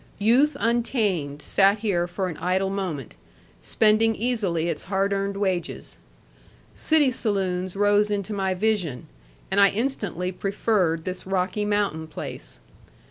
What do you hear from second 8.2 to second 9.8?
my vision, and I